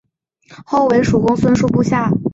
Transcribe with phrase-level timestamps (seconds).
[0.65, 2.09] 后为蜀公孙述属下。